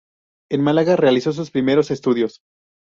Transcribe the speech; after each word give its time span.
En 0.49 0.63
Málaga 0.63 0.95
realizó 0.95 1.31
sus 1.31 1.51
primeros 1.51 1.91
estudios. 1.91 2.39